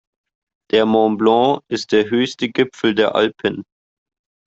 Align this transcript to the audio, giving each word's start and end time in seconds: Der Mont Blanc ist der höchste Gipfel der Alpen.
Der 0.71 0.87
Mont 0.87 1.19
Blanc 1.19 1.61
ist 1.67 1.91
der 1.91 2.09
höchste 2.09 2.49
Gipfel 2.49 2.95
der 2.95 3.13
Alpen. 3.13 3.63